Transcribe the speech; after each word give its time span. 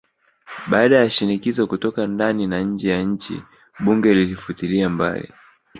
Baada 0.67 0.95
ya 0.97 1.09
shinikizo 1.09 1.67
kutoka 1.67 2.07
ndani 2.07 2.47
na 2.47 2.61
nje 2.61 2.89
ya 2.89 3.01
nchi 3.03 3.43
bunge 3.79 4.13
lilifutilia 4.13 4.89
mbali 4.89 5.31